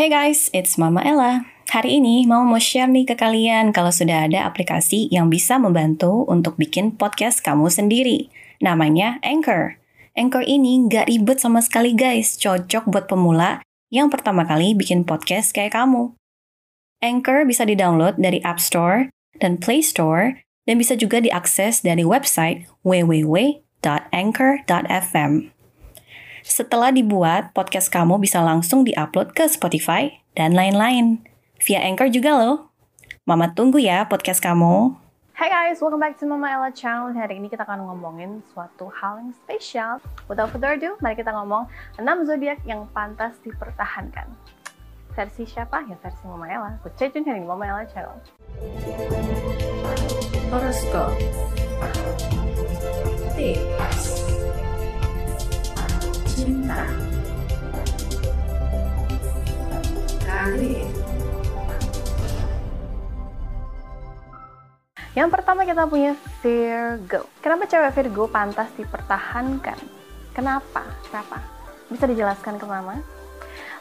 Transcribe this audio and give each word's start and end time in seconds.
Hey 0.00 0.08
guys, 0.08 0.48
it's 0.56 0.80
Mama 0.80 1.04
Ella. 1.04 1.44
Hari 1.68 2.00
ini 2.00 2.24
mau 2.24 2.40
mau 2.40 2.56
share 2.56 2.88
nih 2.88 3.04
ke 3.04 3.20
kalian 3.20 3.68
kalau 3.68 3.92
sudah 3.92 4.24
ada 4.24 4.48
aplikasi 4.48 5.12
yang 5.12 5.28
bisa 5.28 5.60
membantu 5.60 6.24
untuk 6.24 6.56
bikin 6.56 6.96
podcast 6.96 7.44
kamu 7.44 7.68
sendiri. 7.68 8.32
Namanya 8.64 9.20
Anchor. 9.20 9.76
Anchor 10.16 10.40
ini 10.40 10.88
nggak 10.88 11.04
ribet 11.04 11.44
sama 11.44 11.60
sekali 11.60 11.92
guys, 11.92 12.40
cocok 12.40 12.88
buat 12.88 13.12
pemula 13.12 13.60
yang 13.92 14.08
pertama 14.08 14.48
kali 14.48 14.72
bikin 14.72 15.04
podcast 15.04 15.52
kayak 15.52 15.76
kamu. 15.76 16.16
Anchor 17.04 17.44
bisa 17.44 17.68
di-download 17.68 18.16
dari 18.16 18.40
App 18.40 18.56
Store 18.56 19.12
dan 19.36 19.60
Play 19.60 19.84
Store 19.84 20.32
dan 20.64 20.80
bisa 20.80 20.96
juga 20.96 21.20
diakses 21.20 21.84
dari 21.84 22.08
website 22.08 22.64
www.anchor.fm. 22.88 25.59
Setelah 26.50 26.90
dibuat, 26.90 27.54
podcast 27.54 27.94
kamu 27.94 28.18
bisa 28.18 28.42
langsung 28.42 28.82
diupload 28.82 29.38
ke 29.38 29.46
Spotify 29.46 30.18
dan 30.34 30.50
lain-lain. 30.50 31.22
Via 31.62 31.78
Anchor 31.86 32.10
juga 32.10 32.34
loh. 32.34 32.74
Mama 33.22 33.54
tunggu 33.54 33.78
ya 33.78 34.10
podcast 34.10 34.42
kamu. 34.42 34.98
Hai 35.38 35.46
guys, 35.46 35.78
welcome 35.78 36.02
back 36.02 36.18
to 36.18 36.26
Mama 36.26 36.50
Ella 36.50 36.74
Channel. 36.74 37.14
Hari 37.14 37.38
ini 37.38 37.46
kita 37.46 37.62
akan 37.62 37.86
ngomongin 37.86 38.42
suatu 38.50 38.90
hal 38.90 39.22
yang 39.22 39.30
spesial. 39.30 40.02
Without 40.26 40.50
further 40.50 40.74
ado, 40.74 40.98
mari 40.98 41.14
kita 41.14 41.30
ngomong 41.30 41.70
6 42.02 42.26
zodiak 42.26 42.58
yang 42.66 42.90
pantas 42.90 43.38
dipertahankan. 43.46 44.26
Versi 45.14 45.46
siapa? 45.46 45.86
Ya 45.86 45.94
versi 46.02 46.26
Mama 46.26 46.50
Ella. 46.50 46.82
So 46.82 46.90
stay 46.98 47.14
hari 47.14 47.40
ini 47.40 47.46
Mama 47.46 47.62
Ella 47.70 47.86
Channel. 47.86 48.18
Horoscope 50.50 51.39
Yang 65.10 65.28
pertama 65.34 65.66
kita 65.66 65.90
punya 65.90 66.14
Virgo. 66.38 67.26
Kenapa 67.42 67.66
cewek 67.66 67.90
Virgo 67.98 68.30
pantas 68.30 68.70
dipertahankan? 68.78 69.78
Kenapa? 70.30 70.86
Kenapa? 71.10 71.42
Bisa 71.90 72.06
dijelaskan 72.06 72.62
ke 72.62 72.66
Mama? 72.70 72.94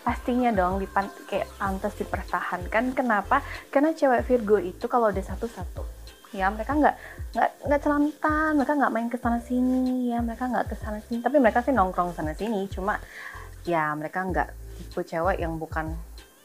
Pastinya 0.02 0.50
dong 0.50 0.82
dipan 0.82 1.06
kayak 1.30 1.46
pantas 1.62 1.94
dipertahankan. 2.02 2.98
Kenapa? 2.98 3.46
Karena 3.70 3.94
cewek 3.94 4.26
Virgo 4.26 4.58
itu 4.58 4.90
kalau 4.90 5.14
udah 5.14 5.22
satu-satu, 5.22 5.86
ya 6.34 6.50
mereka 6.50 6.74
nggak 6.74 6.96
nggak 7.38 7.50
nggak 7.62 7.82
celamitan, 7.86 8.52
mereka 8.58 8.74
nggak 8.74 8.94
main 8.98 9.10
ke 9.14 9.18
sana 9.22 9.38
sini, 9.38 10.10
ya 10.10 10.26
mereka 10.26 10.50
nggak 10.50 10.66
ke 10.66 10.76
sana 10.82 10.98
sini. 11.06 11.22
Tapi 11.22 11.38
mereka 11.38 11.62
sih 11.62 11.78
nongkrong 11.78 12.18
sana 12.18 12.34
sini. 12.34 12.66
Cuma 12.74 12.98
ya 13.70 13.94
mereka 13.94 14.26
nggak 14.26 14.50
tipe 14.82 15.06
cewek 15.06 15.38
yang 15.38 15.62
bukan 15.62 15.94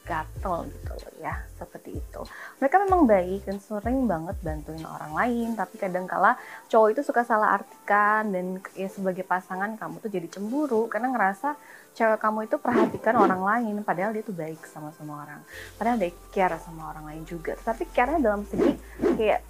gatel 0.04 0.68
gitu 0.68 0.92
loh 0.92 1.14
ya 1.18 1.34
seperti 1.56 1.96
itu. 1.96 2.20
Mereka 2.60 2.76
memang 2.84 3.08
baik 3.08 3.48
dan 3.48 3.56
sering 3.56 4.04
banget 4.04 4.36
bantuin 4.44 4.84
orang 4.84 5.16
lain 5.16 5.56
tapi 5.56 5.80
kadang 5.80 6.04
kala 6.04 6.36
cowok 6.68 6.88
itu 6.92 7.00
suka 7.00 7.24
salah 7.24 7.56
artikan 7.56 8.28
dan 8.28 8.60
ya 8.76 8.88
sebagai 8.92 9.24
pasangan 9.24 9.80
kamu 9.80 10.04
tuh 10.04 10.10
jadi 10.12 10.28
cemburu 10.28 10.86
karena 10.92 11.08
ngerasa 11.10 11.56
cewek 11.96 12.20
kamu 12.20 12.44
itu 12.44 12.56
perhatikan 12.60 13.16
orang 13.16 13.40
lain 13.40 13.80
padahal 13.80 14.12
dia 14.12 14.20
tuh 14.20 14.36
baik 14.36 14.60
sama 14.68 14.92
semua 14.92 15.24
orang. 15.24 15.40
Padahal 15.80 15.96
dia 15.96 16.12
care 16.30 16.60
sama 16.60 16.92
orang 16.92 17.04
lain 17.08 17.22
juga 17.24 17.56
tapi 17.64 17.88
care 17.88 18.20
dalam 18.20 18.44
segi 18.44 18.76
kayak 19.16 19.40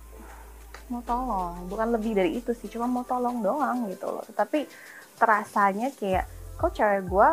mau 0.88 1.02
tolong. 1.02 1.66
Bukan 1.66 1.88
lebih 1.98 2.14
dari 2.14 2.38
itu 2.38 2.55
sih 2.55 2.70
cuma 2.70 2.86
mau 2.86 3.02
tolong 3.02 3.42
doang 3.42 3.91
gitu 3.91 4.06
loh. 4.06 4.25
Tapi 4.30 4.70
terasanya 5.19 5.91
kayak 5.98 6.30
kok 6.55 6.70
cewek 6.70 7.02
gue 7.10 7.28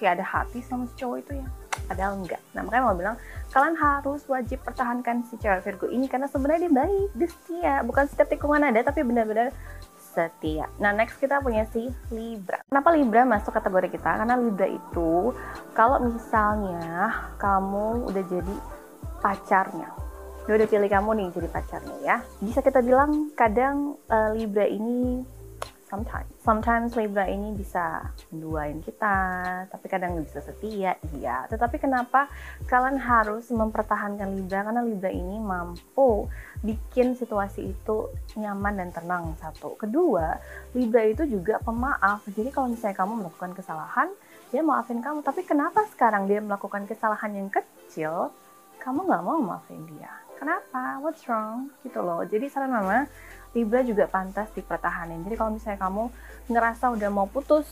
kayak 0.00 0.20
ada 0.20 0.24
hati 0.24 0.64
sama 0.64 0.88
si 0.90 0.96
cowok 0.96 1.18
itu 1.20 1.32
ya 1.38 1.48
padahal 1.86 2.20
enggak. 2.20 2.42
Nah 2.56 2.64
makanya 2.64 2.84
mau 2.84 2.96
bilang 2.96 3.16
kalian 3.52 3.76
harus 3.78 4.22
wajib 4.26 4.58
pertahankan 4.66 5.22
si 5.30 5.38
cewek 5.38 5.62
Virgo 5.62 5.86
ini 5.92 6.10
karena 6.10 6.26
sebenarnya 6.26 6.66
dia 6.66 6.74
baik, 6.74 7.08
dia 7.14 7.28
setia, 7.30 7.74
bukan 7.86 8.04
setiap 8.10 8.28
tikungan 8.32 8.66
ada 8.66 8.80
tapi 8.82 9.06
benar-benar 9.06 9.54
setia. 10.14 10.70
Nah 10.78 10.94
next 10.94 11.18
kita 11.18 11.42
punya 11.42 11.66
si 11.74 11.90
Libra. 12.14 12.62
Kenapa 12.70 12.88
Libra 12.94 13.26
masuk 13.26 13.50
kategori 13.50 13.98
kita? 13.98 14.10
Karena 14.22 14.38
Libra 14.38 14.70
itu 14.70 15.34
kalau 15.74 15.98
misalnya 16.02 17.30
kamu 17.36 18.08
udah 18.08 18.24
jadi 18.30 18.56
pacarnya, 19.18 19.88
dia 20.46 20.54
udah 20.54 20.68
pilih 20.68 20.90
kamu 20.90 21.10
nih 21.18 21.28
jadi 21.34 21.48
pacarnya 21.50 21.96
ya. 22.04 22.16
Bisa 22.38 22.62
kita 22.62 22.78
bilang 22.84 23.34
kadang 23.34 23.98
uh, 24.06 24.30
Libra 24.36 24.68
ini 24.68 25.24
sometimes. 25.94 26.30
Sometimes 26.42 26.90
Libra 26.98 27.30
ini 27.30 27.54
bisa 27.54 28.10
menduain 28.34 28.82
kita, 28.82 29.16
tapi 29.70 29.86
kadang 29.86 30.18
bisa 30.18 30.42
setia, 30.42 30.98
iya. 31.14 31.46
Tetapi 31.46 31.78
kenapa 31.78 32.26
kalian 32.66 32.98
harus 32.98 33.46
mempertahankan 33.54 34.34
Libra? 34.34 34.66
Karena 34.66 34.82
Libra 34.82 35.14
ini 35.14 35.38
mampu 35.38 36.26
bikin 36.66 37.14
situasi 37.14 37.70
itu 37.70 38.10
nyaman 38.34 38.82
dan 38.82 38.90
tenang, 38.90 39.38
satu. 39.38 39.78
Kedua, 39.78 40.34
Libra 40.74 41.06
itu 41.06 41.22
juga 41.30 41.62
pemaaf. 41.62 42.26
Jadi 42.26 42.50
kalau 42.50 42.74
misalnya 42.74 42.98
kamu 42.98 43.12
melakukan 43.22 43.54
kesalahan, 43.54 44.10
dia 44.50 44.66
maafin 44.66 44.98
kamu. 44.98 45.22
Tapi 45.22 45.46
kenapa 45.46 45.86
sekarang 45.94 46.26
dia 46.26 46.42
melakukan 46.42 46.90
kesalahan 46.90 47.30
yang 47.38 47.48
kecil, 47.48 48.34
kamu 48.84 49.08
nggak 49.08 49.24
mau 49.24 49.40
maafin 49.40 49.80
dia? 49.88 50.12
Kenapa? 50.36 51.00
What's 51.00 51.24
wrong? 51.24 51.72
Gitu 51.80 52.04
loh. 52.04 52.20
Jadi 52.28 52.52
saran 52.52 52.68
mama, 52.68 53.08
Libra 53.56 53.80
juga 53.80 54.04
pantas 54.04 54.52
dipertahanin. 54.52 55.24
Jadi 55.24 55.34
kalau 55.40 55.56
misalnya 55.56 55.80
kamu 55.80 56.12
ngerasa 56.52 56.92
udah 56.92 57.08
mau 57.08 57.24
putus, 57.24 57.64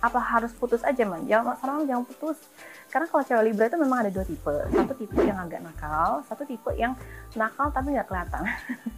apa 0.00 0.16
harus 0.16 0.54
putus 0.56 0.80
aja 0.80 1.04
man? 1.04 1.28
Jangan 1.28 1.60
saran 1.60 1.84
jangan 1.84 2.08
putus. 2.08 2.40
Karena 2.88 3.04
kalau 3.04 3.20
cewek 3.20 3.44
Libra 3.52 3.68
itu 3.68 3.76
memang 3.76 3.98
ada 4.00 4.08
dua 4.08 4.24
tipe. 4.24 4.56
Satu 4.72 4.92
tipe 4.96 5.20
yang 5.20 5.36
agak 5.36 5.60
nakal, 5.60 6.24
satu 6.24 6.48
tipe 6.48 6.72
yang 6.72 6.96
nakal 7.36 7.68
tapi 7.68 7.92
nggak 7.92 8.08
kelihatan. 8.08 8.42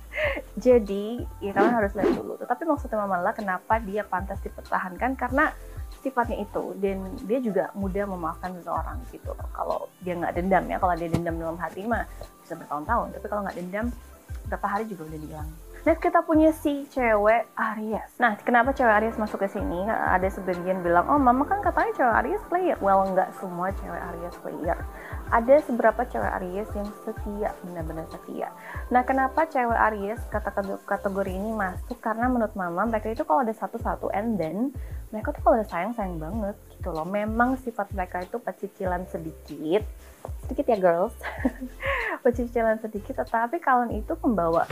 Jadi 0.70 1.26
ya 1.42 1.50
kalian 1.50 1.74
harus 1.74 1.90
lihat 1.98 2.14
dulu. 2.14 2.38
Tetapi 2.38 2.62
maksudnya 2.70 3.02
Mama 3.02 3.18
lah 3.18 3.34
kenapa 3.34 3.82
dia 3.82 4.06
pantas 4.06 4.38
dipertahankan? 4.46 5.18
Karena 5.18 5.50
sifatnya 6.00 6.40
itu 6.40 6.74
dan 6.80 7.04
dia 7.28 7.38
juga 7.40 7.64
mudah 7.76 8.04
memaafkan 8.08 8.56
seseorang 8.56 8.96
gitu. 9.12 9.32
Kalau 9.52 9.88
dia 10.00 10.16
nggak 10.16 10.34
dendam 10.36 10.64
ya, 10.68 10.76
kalau 10.80 10.94
dia 10.96 11.08
dendam 11.12 11.36
dalam 11.36 11.56
hati 11.60 11.84
mah 11.84 12.04
bisa 12.42 12.56
bertahun-tahun. 12.56 13.16
Tapi 13.16 13.26
kalau 13.28 13.42
nggak 13.44 13.56
dendam, 13.60 13.86
berapa 14.48 14.66
hari 14.66 14.84
juga 14.88 15.06
udah 15.06 15.20
dibilang 15.20 15.50
Next 15.80 16.04
kita 16.04 16.20
punya 16.28 16.52
si 16.52 16.84
cewek 16.92 17.48
Aries. 17.56 18.12
Nah, 18.20 18.36
kenapa 18.36 18.76
cewek 18.76 19.00
Aries 19.00 19.16
masuk 19.16 19.40
ke 19.40 19.48
sini? 19.48 19.88
Ada 19.88 20.28
sebagian 20.28 20.84
bilang, 20.84 21.08
oh 21.08 21.16
mama 21.16 21.48
kan 21.48 21.64
katanya 21.64 21.96
cewek 21.96 22.14
Aries 22.20 22.44
player. 22.52 22.76
Well, 22.84 23.00
nggak 23.16 23.32
semua 23.40 23.72
cewek 23.72 23.96
Aries 24.12 24.36
player. 24.44 24.76
Ada 25.30 25.62
seberapa 25.62 26.02
cewek 26.10 26.32
Aries 26.42 26.66
yang 26.74 26.90
setia, 27.06 27.54
benar-benar 27.62 28.02
setia. 28.10 28.50
Nah, 28.90 29.06
kenapa 29.06 29.46
cewek 29.46 29.78
Aries 29.90 30.18
kata 30.26 30.50
kategori 30.82 31.30
ini 31.30 31.54
masuk? 31.54 32.02
Karena 32.02 32.26
menurut 32.26 32.50
mama 32.58 32.82
mereka 32.90 33.14
itu 33.14 33.22
kalau 33.22 33.46
ada 33.46 33.54
satu-satu 33.54 34.10
and 34.10 34.42
then 34.42 34.74
mereka 35.14 35.30
tuh 35.30 35.42
kalau 35.46 35.62
udah 35.62 35.70
sayang 35.70 35.94
sayang 35.94 36.18
banget 36.18 36.58
gitu 36.74 36.90
loh. 36.90 37.06
Memang 37.06 37.54
sifat 37.62 37.94
mereka 37.94 38.26
itu 38.26 38.42
pecicilan 38.42 39.06
sedikit, 39.06 39.86
sedikit 40.50 40.66
ya 40.66 40.78
girls, 40.82 41.14
pecicilan 42.26 42.82
sedikit. 42.82 43.22
Tetapi 43.22 43.62
kalian 43.62 44.02
itu 44.02 44.18
membawa 44.26 44.66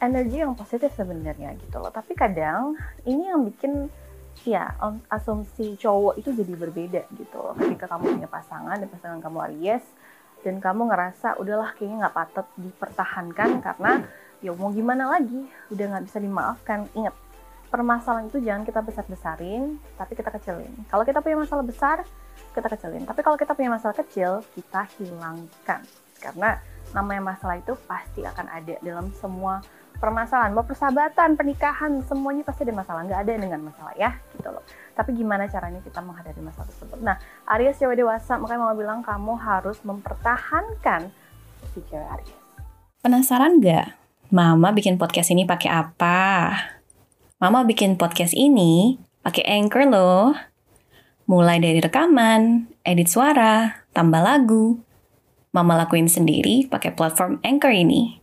energi 0.00 0.40
yang 0.40 0.56
positif 0.56 0.88
sebenarnya 0.96 1.52
gitu 1.60 1.76
loh. 1.84 1.92
Tapi 1.92 2.16
kadang 2.16 2.80
ini 3.04 3.28
yang 3.28 3.44
bikin 3.44 3.92
ya 4.44 4.74
asumsi 5.08 5.74
cowok 5.80 6.20
itu 6.20 6.30
jadi 6.34 6.52
berbeda 6.54 7.02
gitu. 7.16 7.42
Ketika 7.58 7.90
kamu 7.90 8.18
punya 8.18 8.28
pasangan 8.30 8.76
dan 8.78 8.88
pasangan 8.88 9.20
kamu 9.22 9.38
Aries 9.50 9.84
dan 10.46 10.62
kamu 10.62 10.90
ngerasa 10.90 11.40
udahlah 11.42 11.74
kayaknya 11.74 12.06
nggak 12.06 12.16
patut 12.16 12.46
dipertahankan 12.58 13.58
karena 13.58 14.06
ya 14.38 14.54
mau 14.54 14.70
gimana 14.70 15.10
lagi 15.18 15.48
udah 15.74 15.84
nggak 15.96 16.04
bisa 16.06 16.18
dimaafkan. 16.22 16.86
Ingat 16.94 17.14
permasalahan 17.68 18.32
itu 18.32 18.38
jangan 18.40 18.62
kita 18.64 18.80
besar-besarin 18.84 19.76
tapi 19.98 20.12
kita 20.14 20.30
kecilin. 20.30 20.72
Kalau 20.88 21.02
kita 21.02 21.18
punya 21.20 21.42
masalah 21.42 21.64
besar 21.66 22.06
kita 22.54 22.68
kecilin. 22.70 23.04
Tapi 23.06 23.20
kalau 23.22 23.36
kita 23.36 23.52
punya 23.54 23.70
masalah 23.74 23.96
kecil 23.98 24.42
kita 24.54 24.86
hilangkan 24.98 25.82
karena 26.18 26.58
namanya 26.96 27.36
masalah 27.36 27.60
itu 27.60 27.76
pasti 27.84 28.24
akan 28.24 28.46
ada 28.48 28.74
dalam 28.80 29.12
semua 29.20 29.60
permasalahan, 29.98 30.54
mau 30.54 30.62
persahabatan, 30.62 31.34
pernikahan, 31.34 32.02
semuanya 32.06 32.46
pasti 32.46 32.64
ada 32.64 32.74
masalah. 32.74 33.02
Nggak 33.04 33.20
ada 33.26 33.30
yang 33.34 33.42
dengan 33.50 33.60
masalah 33.66 33.94
ya, 33.98 34.10
gitu 34.34 34.48
loh. 34.50 34.62
Tapi 34.94 35.10
gimana 35.14 35.50
caranya 35.50 35.82
kita 35.82 35.98
menghadapi 36.02 36.40
masalah 36.42 36.66
tersebut? 36.70 36.98
Nah, 37.02 37.18
Aries 37.54 37.78
cewek 37.78 37.98
dewasa, 37.98 38.38
makanya 38.38 38.60
mau 38.62 38.74
bilang 38.78 39.02
kamu 39.02 39.34
harus 39.38 39.78
mempertahankan 39.82 41.10
si 41.74 41.82
cewek 41.86 42.08
Aries. 42.18 42.34
Penasaran 43.02 43.58
nggak? 43.62 43.94
Mama 44.30 44.74
bikin 44.74 44.98
podcast 44.98 45.30
ini 45.30 45.46
pakai 45.46 45.70
apa? 45.70 46.50
Mama 47.38 47.62
bikin 47.62 47.94
podcast 47.94 48.34
ini 48.34 48.98
pakai 49.22 49.46
Anchor 49.46 49.86
loh. 49.86 50.34
Mulai 51.28 51.60
dari 51.60 51.78
rekaman, 51.78 52.66
edit 52.82 53.08
suara, 53.08 53.84
tambah 53.92 54.18
lagu. 54.18 54.80
Mama 55.52 55.80
lakuin 55.80 56.10
sendiri 56.12 56.68
pakai 56.68 56.92
platform 56.92 57.40
Anchor 57.40 57.72
ini. 57.72 58.20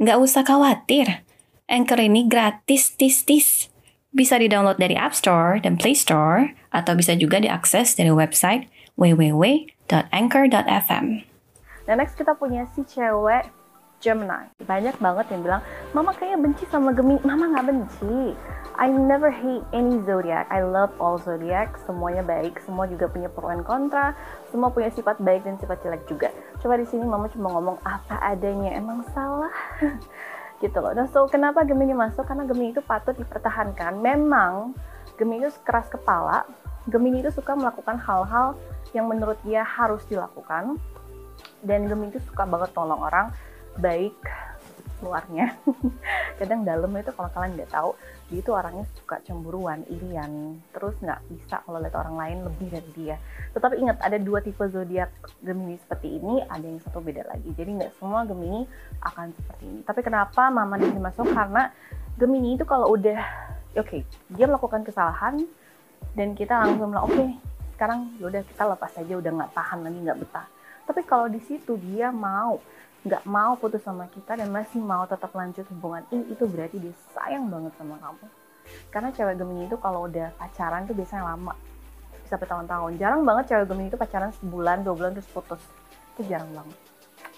Nggak 0.00 0.16
usah 0.16 0.48
khawatir, 0.48 1.28
Anchor 1.68 2.00
ini 2.00 2.24
gratis 2.24 2.96
tis-tis. 2.96 3.68
Bisa 4.16 4.40
di-download 4.40 4.80
dari 4.80 4.96
App 4.96 5.12
Store 5.12 5.60
dan 5.60 5.76
Play 5.76 5.92
Store, 5.92 6.56
atau 6.72 6.96
bisa 6.96 7.12
juga 7.20 7.36
diakses 7.36 8.00
dari 8.00 8.08
website 8.08 8.64
www.anchor.fm. 8.96 11.06
Nah 11.84 11.94
next 12.00 12.16
kita 12.16 12.32
punya 12.32 12.64
si 12.72 12.80
cewek 12.88 13.59
Gemini. 14.00 14.48
Banyak 14.64 14.96
banget 14.96 15.28
yang 15.28 15.44
bilang, 15.44 15.62
Mama 15.92 16.16
kayaknya 16.16 16.40
benci 16.40 16.64
sama 16.72 16.96
Gemini. 16.96 17.20
Mama 17.20 17.52
nggak 17.52 17.66
benci. 17.68 18.32
I 18.80 18.88
never 18.88 19.28
hate 19.28 19.60
any 19.76 20.00
zodiac. 20.08 20.48
I 20.48 20.64
love 20.64 20.88
all 20.96 21.20
zodiac. 21.20 21.76
Semuanya 21.84 22.24
baik. 22.24 22.56
Semua 22.64 22.88
juga 22.88 23.12
punya 23.12 23.28
pro 23.28 23.52
and 23.52 23.60
kontra. 23.60 24.16
Semua 24.48 24.72
punya 24.72 24.88
sifat 24.88 25.20
baik 25.20 25.44
dan 25.44 25.60
sifat 25.60 25.84
jelek 25.84 26.08
juga. 26.08 26.32
Coba 26.64 26.80
di 26.80 26.88
sini 26.88 27.04
Mama 27.04 27.28
cuma 27.28 27.52
ngomong 27.52 27.76
apa 27.84 28.16
adanya. 28.24 28.72
Emang 28.72 29.04
salah? 29.12 29.52
gitu 30.64 30.80
loh. 30.80 30.96
Nah, 30.96 31.04
so 31.12 31.28
kenapa 31.28 31.60
Gemini 31.68 31.92
masuk? 31.92 32.24
Karena 32.24 32.48
Gemini 32.48 32.72
itu 32.72 32.80
patut 32.80 33.12
dipertahankan. 33.12 34.00
Memang 34.00 34.72
Gemini 35.20 35.44
itu 35.44 35.52
keras 35.60 35.92
kepala. 35.92 36.48
Gemini 36.88 37.20
itu 37.20 37.28
suka 37.36 37.52
melakukan 37.52 38.00
hal-hal 38.00 38.56
yang 38.96 39.12
menurut 39.12 39.36
dia 39.44 39.60
harus 39.60 40.00
dilakukan. 40.08 40.80
Dan 41.60 41.84
Gemini 41.84 42.16
itu 42.16 42.24
suka 42.24 42.48
banget 42.48 42.72
tolong 42.72 43.04
orang 43.04 43.28
baik 43.78 44.16
luarnya. 45.00 45.56
Kadang 46.38 46.62
dalamnya 46.62 47.08
itu 47.08 47.12
kalau 47.16 47.30
kalian 47.32 47.56
nggak 47.56 47.72
tahu 47.72 47.90
dia 48.30 48.38
itu 48.40 48.52
orangnya 48.54 48.86
suka 48.94 49.18
cemburuan 49.24 49.82
irian. 49.88 50.60
Terus 50.70 50.94
nggak 51.00 51.20
bisa 51.32 51.64
kalau 51.64 51.80
lihat 51.80 51.96
orang 51.96 52.16
lain 52.16 52.38
lebih 52.46 52.68
dari 52.70 52.90
dia. 52.94 53.16
Tetapi 53.56 53.80
ingat 53.80 53.98
ada 54.04 54.20
dua 54.20 54.44
tipe 54.44 54.62
zodiak 54.68 55.10
Gemini 55.42 55.80
seperti 55.80 56.20
ini 56.20 56.44
ada 56.46 56.62
yang 56.62 56.78
satu 56.84 57.00
beda 57.02 57.26
lagi. 57.26 57.50
Jadi 57.56 57.70
nggak 57.80 57.92
semua 57.98 58.22
Gemini 58.28 58.68
akan 59.02 59.32
seperti 59.34 59.64
ini. 59.66 59.80
Tapi 59.82 60.00
kenapa 60.04 60.52
Mama 60.52 60.78
di 60.78 60.86
sini 60.86 61.00
masuk? 61.00 61.26
Karena 61.32 61.72
Gemini 62.20 62.54
itu 62.54 62.64
kalau 62.68 62.94
udah 62.94 63.20
oke 63.80 63.88
okay, 63.88 64.00
dia 64.30 64.46
melakukan 64.46 64.84
kesalahan 64.84 65.42
dan 66.14 66.36
kita 66.36 66.54
langsung 66.60 66.92
bilang 66.92 67.06
oke 67.08 67.14
okay, 67.16 67.28
sekarang 67.74 68.12
ya 68.20 68.28
udah 68.28 68.42
kita 68.44 68.62
lepas 68.76 68.92
aja 69.00 69.14
udah 69.16 69.32
nggak 69.40 69.52
tahan 69.56 69.78
lagi 69.82 69.98
nggak 70.04 70.18
betah. 70.20 70.46
Tapi 70.84 71.00
kalau 71.06 71.30
di 71.30 71.38
situ 71.38 71.78
dia 71.78 72.10
mau 72.10 72.58
nggak 73.00 73.24
mau 73.24 73.56
putus 73.56 73.80
sama 73.80 74.06
kita 74.12 74.36
dan 74.36 74.52
masih 74.52 74.80
mau 74.80 75.08
tetap 75.08 75.32
lanjut 75.32 75.64
hubungan 75.72 76.04
ini 76.12 76.36
itu 76.36 76.44
berarti 76.44 76.76
dia 76.76 76.94
sayang 77.16 77.48
banget 77.48 77.72
sama 77.80 77.96
kamu. 77.96 78.26
Karena 78.92 79.08
cewek 79.10 79.34
Gemini 79.40 79.66
itu 79.66 79.76
kalau 79.80 80.06
udah 80.06 80.30
pacaran 80.36 80.84
tuh 80.86 80.94
biasanya 80.94 81.34
lama 81.34 81.56
bisa 82.22 82.36
bertahun-tahun. 82.36 83.00
Jarang 83.00 83.22
banget 83.24 83.44
cewek 83.50 83.66
Gemini 83.72 83.88
itu 83.88 83.98
pacaran 83.98 84.30
sebulan 84.38 84.84
dua 84.84 84.94
bulan 84.94 85.10
terus 85.16 85.30
putus. 85.32 85.62
Itu 86.14 86.28
jarang 86.28 86.52
banget. 86.52 86.78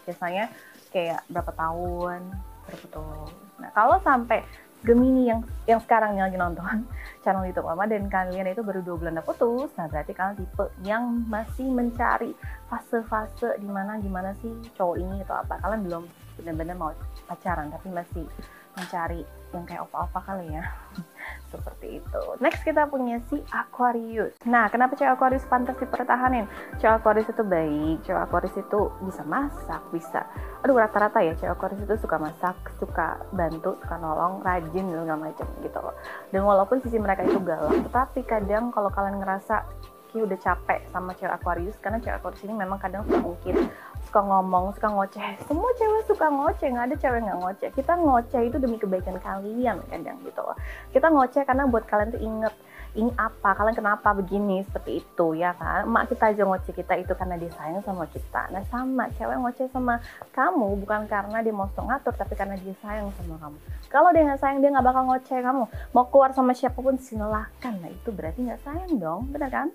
Biasanya 0.02 0.44
kayak 0.92 1.24
berapa 1.32 1.52
tahun 1.56 2.20
berputus 2.68 3.32
nah 3.58 3.70
kalau 3.74 3.98
sampai 4.04 4.44
Gemini 4.82 5.30
yang 5.30 5.46
yang 5.70 5.78
sekarang 5.78 6.18
yang 6.18 6.26
lagi 6.26 6.38
nonton 6.38 6.86
channel 7.22 7.46
YouTube 7.46 7.70
Mama 7.70 7.86
dan 7.86 8.10
kalian 8.10 8.50
itu 8.50 8.66
baru 8.66 8.82
dua 8.82 8.96
bulan 8.98 9.22
putus, 9.22 9.70
nah 9.78 9.86
berarti 9.86 10.10
kalian 10.10 10.34
tipe 10.42 10.66
yang 10.82 11.22
masih 11.30 11.70
mencari 11.70 12.34
fase-fase 12.66 13.62
di 13.62 13.68
mana 13.70 14.02
gimana 14.02 14.34
sih 14.42 14.50
cowok 14.74 14.96
ini 14.98 15.22
atau 15.22 15.38
apa. 15.38 15.62
Kalian 15.62 15.82
belum 15.86 16.02
benar-benar 16.42 16.74
mau 16.74 16.90
pacaran 17.30 17.70
tapi 17.70 17.94
masih 17.94 18.26
mencari 18.74 19.22
yang 19.54 19.64
kayak 19.68 19.86
opa-opa 19.86 20.20
kali 20.26 20.50
ya. 20.50 20.64
Seperti 21.52 22.00
itu. 22.00 22.22
Next 22.40 22.64
kita 22.64 22.88
punya 22.88 23.20
si 23.28 23.36
Aquarius. 23.52 24.32
Nah, 24.48 24.72
kenapa 24.72 24.96
cewek 24.96 25.12
Aquarius 25.12 25.44
pantas 25.44 25.76
dipertahanin? 25.76 26.48
Cewek 26.80 27.04
Aquarius 27.04 27.28
itu 27.28 27.44
baik, 27.44 28.08
cewek 28.08 28.22
Aquarius 28.24 28.56
itu 28.56 28.80
bisa 29.04 29.22
masak, 29.28 29.82
bisa. 29.92 30.24
Aduh, 30.64 30.80
rata-rata 30.80 31.20
ya 31.20 31.36
cewek 31.36 31.52
Aquarius 31.52 31.84
itu 31.84 31.94
suka 32.00 32.16
masak, 32.16 32.56
suka 32.80 33.20
bantu, 33.36 33.76
suka 33.84 34.00
nolong, 34.00 34.40
rajin 34.40 34.88
segala 34.88 35.28
macam 35.28 35.46
gitu 35.60 35.78
loh. 35.78 35.94
Dan 36.32 36.42
walaupun 36.48 36.80
sisi 36.80 36.96
mereka 36.96 37.28
itu 37.28 37.36
galak, 37.44 37.76
tetapi 37.84 38.24
kadang 38.24 38.72
kalau 38.72 38.88
kalian 38.88 39.20
ngerasa 39.20 39.68
kayak 40.12 40.28
udah 40.28 40.38
capek 40.44 40.80
sama 40.92 41.16
cewek 41.16 41.32
Aquarius 41.32 41.76
karena 41.80 41.98
cewek 41.98 42.20
Aquarius 42.20 42.44
ini 42.44 42.52
memang 42.52 42.76
kadang 42.76 43.02
suka 43.08 43.18
mungkin 43.24 43.72
suka 44.04 44.20
ngomong, 44.20 44.76
suka 44.76 44.88
ngoceh. 44.92 45.28
Semua 45.48 45.70
cewek 45.72 46.02
suka 46.04 46.26
ngoceh, 46.28 46.68
nggak 46.68 46.86
ada 46.92 46.96
cewek 47.00 47.20
nggak 47.24 47.38
ngoceh. 47.40 47.68
Kita 47.72 47.92
ngoceh 47.96 48.40
itu 48.44 48.56
demi 48.60 48.76
kebaikan 48.76 49.16
kalian 49.16 49.80
kadang 49.88 50.20
gitu 50.20 50.40
loh. 50.44 50.56
Kita 50.92 51.08
ngoceh 51.08 51.42
karena 51.48 51.64
buat 51.64 51.88
kalian 51.88 52.12
tuh 52.12 52.20
inget 52.20 52.54
ini 52.92 53.08
apa, 53.16 53.56
kalian 53.56 53.72
kenapa 53.72 54.12
begini, 54.12 54.60
seperti 54.68 55.00
itu 55.00 55.26
ya 55.32 55.56
kan. 55.56 55.88
Mak 55.88 56.12
kita 56.12 56.28
aja 56.28 56.44
ngoceh 56.44 56.76
kita 56.76 56.92
itu 57.00 57.16
karena 57.16 57.40
dia 57.40 57.48
sayang 57.56 57.80
sama 57.80 58.04
kita. 58.04 58.52
Nah 58.52 58.60
sama, 58.68 59.08
cewek 59.16 59.36
ngoceh 59.40 59.66
sama 59.72 59.96
kamu 60.36 60.76
bukan 60.84 61.08
karena 61.08 61.40
dia 61.40 61.56
mau 61.56 61.72
ngatur, 61.72 62.12
tapi 62.12 62.36
karena 62.36 62.60
dia 62.60 62.76
sayang 62.84 63.08
sama 63.16 63.40
kamu. 63.40 63.56
Kalau 63.88 64.12
dia 64.12 64.28
nggak 64.28 64.40
sayang, 64.44 64.60
dia 64.60 64.76
nggak 64.76 64.84
bakal 64.84 65.08
ngoceh 65.08 65.38
kamu. 65.40 65.64
Mau 65.96 66.04
keluar 66.12 66.36
sama 66.36 66.52
siapa 66.52 66.76
pun 66.76 67.00
silahkan. 67.00 67.72
Nah 67.80 67.88
itu 67.88 68.12
berarti 68.12 68.44
nggak 68.44 68.60
sayang 68.60 69.00
dong, 69.00 69.24
benar 69.32 69.48
kan? 69.48 69.68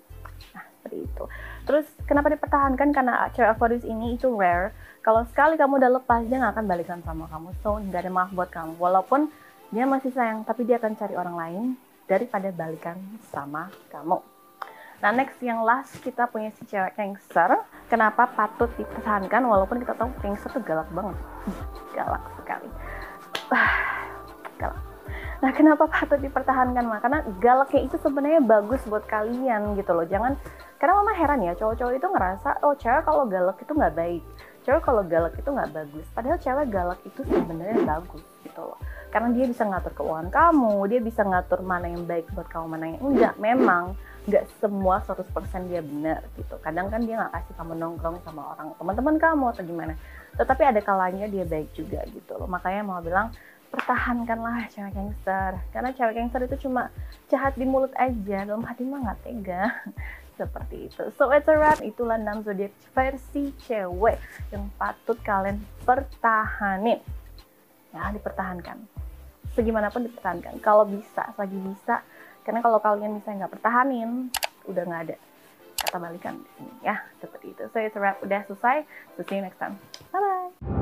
Seperti 0.88 1.04
itu. 1.04 1.24
Terus 1.68 1.86
kenapa 2.08 2.32
dipertahankan? 2.32 2.88
Karena 2.96 3.28
cewek 3.36 3.52
Aquarius 3.52 3.84
ini 3.84 4.16
itu 4.16 4.32
rare. 4.32 4.72
Kalau 5.04 5.20
sekali 5.28 5.60
kamu 5.60 5.76
udah 5.76 6.00
lepas, 6.00 6.24
dia 6.24 6.40
nggak 6.40 6.56
akan 6.56 6.64
balikan 6.64 6.98
sama 7.04 7.28
kamu. 7.28 7.52
So, 7.60 7.76
nggak 7.76 8.08
ada 8.08 8.12
maaf 8.12 8.32
buat 8.32 8.48
kamu. 8.48 8.80
Walaupun 8.80 9.28
dia 9.68 9.84
masih 9.84 10.08
sayang, 10.16 10.48
tapi 10.48 10.64
dia 10.64 10.80
akan 10.80 10.96
cari 10.96 11.12
orang 11.12 11.36
lain 11.36 11.64
daripada 12.08 12.48
balikan 12.48 12.96
sama 13.28 13.68
kamu. 13.92 14.16
Nah, 14.98 15.12
next 15.12 15.36
yang 15.44 15.60
last 15.60 16.00
kita 16.00 16.24
punya 16.24 16.48
si 16.56 16.64
cewek 16.64 16.96
Cancer. 16.96 17.60
Kenapa 17.92 18.24
patut 18.32 18.72
dipertahankan 18.80 19.44
walaupun 19.44 19.84
kita 19.84 19.92
tahu 19.92 20.08
Cancer 20.24 20.48
tuh 20.56 20.64
galak 20.64 20.88
banget. 20.88 21.20
galak 21.96 22.24
sekali. 22.40 22.68
galak. 24.56 24.80
Nah, 25.38 25.50
kenapa 25.54 25.86
patut 25.86 26.18
dipertahankan? 26.18 26.82
Karena 26.98 27.20
galaknya 27.38 27.80
itu 27.86 27.96
sebenarnya 28.02 28.42
bagus 28.42 28.82
buat 28.88 29.06
kalian 29.06 29.78
gitu 29.78 29.94
loh. 29.94 30.02
Jangan 30.02 30.34
karena 30.78 30.94
mama 31.02 31.12
heran 31.14 31.42
ya, 31.42 31.52
cowok-cowok 31.58 31.94
itu 31.98 32.06
ngerasa 32.06 32.50
oh 32.62 32.74
cewek 32.78 33.02
kalau 33.02 33.26
galak 33.26 33.58
itu 33.58 33.72
nggak 33.74 33.94
baik. 33.98 34.22
Cewek 34.62 34.82
kalau 34.84 35.02
galak 35.02 35.34
itu 35.34 35.50
nggak 35.50 35.70
bagus. 35.74 36.06
Padahal 36.14 36.38
cewek 36.38 36.66
galak 36.70 37.00
itu 37.02 37.20
sebenarnya 37.26 37.82
bagus 37.82 38.24
gitu 38.46 38.62
loh. 38.62 38.78
Karena 39.08 39.32
dia 39.32 39.48
bisa 39.48 39.64
ngatur 39.64 39.92
keuangan 39.96 40.28
kamu, 40.28 40.76
dia 40.86 41.00
bisa 41.00 41.22
ngatur 41.24 41.60
mana 41.64 41.88
yang 41.88 42.04
baik 42.04 42.28
buat 42.36 42.46
kamu, 42.52 42.66
mana 42.68 42.84
yang 42.94 43.00
enggak. 43.02 43.34
Memang 43.40 43.98
nggak 44.28 44.44
semua 44.60 45.00
100% 45.02 45.24
dia 45.72 45.80
benar 45.80 46.20
gitu. 46.36 46.54
Kadang 46.60 46.92
kan 46.92 47.00
dia 47.02 47.16
nggak 47.16 47.32
kasih 47.32 47.54
kamu 47.56 47.72
nongkrong 47.80 48.16
sama 48.22 48.54
orang 48.54 48.76
teman-teman 48.76 49.16
kamu 49.16 49.44
atau 49.50 49.62
gimana. 49.64 49.94
Tetapi 50.36 50.62
ada 50.62 50.80
kalanya 50.84 51.26
dia 51.26 51.42
baik 51.48 51.72
juga 51.72 52.04
gitu 52.12 52.36
loh. 52.36 52.46
Makanya 52.46 52.84
mau 52.84 53.00
bilang 53.00 53.32
pertahankanlah 53.68 54.68
cewek 54.72 54.96
gangster 54.96 55.60
karena 55.76 55.90
cewek 55.92 56.14
gangster 56.16 56.40
itu 56.48 56.56
cuma 56.68 56.88
jahat 57.28 57.52
di 57.52 57.68
mulut 57.68 57.92
aja 58.00 58.48
dalam 58.48 58.64
hati 58.64 58.80
mah 58.84 59.04
nggak 59.04 59.20
tega 59.28 59.68
seperti 60.38 60.86
itu. 60.86 61.02
So 61.18 61.34
it's 61.34 61.50
a 61.50 61.58
wrap. 61.58 61.82
Itulah 61.82 62.16
6 62.16 62.46
zodiak 62.46 62.72
versi 62.94 63.50
cewek 63.66 64.16
yang 64.54 64.70
patut 64.78 65.18
kalian 65.26 65.58
pertahanin. 65.82 67.02
Ya 67.90 68.14
dipertahankan. 68.14 68.86
Segimanapun 69.58 70.06
dipertahankan. 70.06 70.62
Kalau 70.62 70.86
bisa 70.86 71.34
lagi 71.34 71.58
bisa. 71.58 72.06
Karena 72.46 72.62
kalau 72.62 72.78
kalian 72.78 73.18
bisa 73.18 73.34
nggak 73.34 73.58
pertahanin 73.58 74.30
udah 74.64 74.82
nggak 74.86 75.02
ada 75.10 75.16
kata 75.78 75.96
balikan 75.98 76.38
di 76.38 76.50
sini. 76.56 76.72
Ya 76.86 77.02
seperti 77.18 77.52
itu. 77.52 77.66
So 77.74 77.82
it's 77.82 77.98
a 77.98 78.00
wrap. 78.00 78.22
Udah 78.22 78.46
selesai. 78.46 78.86
So 79.18 79.26
see 79.26 79.42
you 79.42 79.44
next 79.44 79.58
time. 79.58 79.76
Bye 80.14 80.22
bye 80.22 80.77